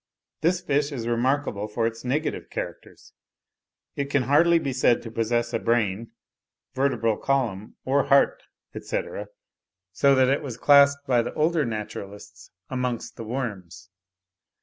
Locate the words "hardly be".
4.23-4.73